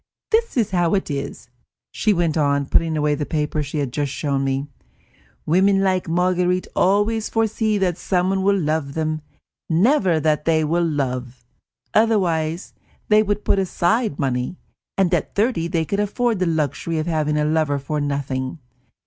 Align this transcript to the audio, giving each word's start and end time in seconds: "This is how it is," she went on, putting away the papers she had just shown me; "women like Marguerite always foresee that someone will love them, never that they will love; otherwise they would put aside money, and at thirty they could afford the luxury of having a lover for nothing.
"This 0.31 0.57
is 0.57 0.71
how 0.71 0.95
it 0.95 1.11
is," 1.11 1.51
she 1.91 2.11
went 2.11 2.35
on, 2.35 2.65
putting 2.65 2.97
away 2.97 3.13
the 3.13 3.23
papers 3.27 3.67
she 3.67 3.77
had 3.77 3.93
just 3.93 4.11
shown 4.11 4.43
me; 4.43 4.65
"women 5.45 5.81
like 5.83 6.09
Marguerite 6.09 6.65
always 6.75 7.29
foresee 7.29 7.77
that 7.77 7.99
someone 7.99 8.41
will 8.41 8.59
love 8.59 8.95
them, 8.95 9.21
never 9.69 10.19
that 10.19 10.45
they 10.45 10.63
will 10.63 10.83
love; 10.89 11.45
otherwise 11.93 12.73
they 13.09 13.21
would 13.21 13.45
put 13.45 13.59
aside 13.59 14.17
money, 14.17 14.57
and 14.97 15.13
at 15.13 15.35
thirty 15.35 15.67
they 15.67 15.85
could 15.85 15.99
afford 15.99 16.39
the 16.39 16.47
luxury 16.47 16.97
of 16.97 17.05
having 17.05 17.37
a 17.37 17.45
lover 17.45 17.77
for 17.77 18.01
nothing. 18.01 18.57